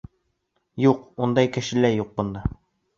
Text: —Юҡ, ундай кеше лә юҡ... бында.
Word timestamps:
—Юҡ, 0.87 1.05
ундай 1.27 1.53
кеше 1.59 1.81
лә 1.87 1.95
юҡ... 2.01 2.13
бында. 2.21 2.47